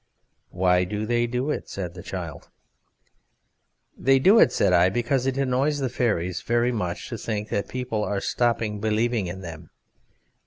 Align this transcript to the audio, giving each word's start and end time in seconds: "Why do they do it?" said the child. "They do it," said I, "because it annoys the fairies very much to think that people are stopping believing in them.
"Why 0.49 0.83
do 0.83 1.05
they 1.05 1.27
do 1.27 1.51
it?" 1.51 1.69
said 1.69 1.93
the 1.93 2.01
child. 2.01 2.49
"They 3.95 4.17
do 4.17 4.39
it," 4.39 4.51
said 4.51 4.73
I, 4.73 4.89
"because 4.89 5.27
it 5.27 5.37
annoys 5.37 5.77
the 5.77 5.89
fairies 5.89 6.41
very 6.41 6.71
much 6.71 7.07
to 7.09 7.19
think 7.19 7.49
that 7.49 7.67
people 7.67 8.03
are 8.03 8.19
stopping 8.19 8.79
believing 8.79 9.27
in 9.27 9.41
them. 9.41 9.69